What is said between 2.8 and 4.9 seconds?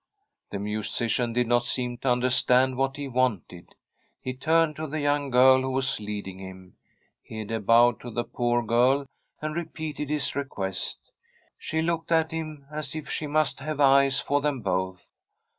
he wanted. He turned to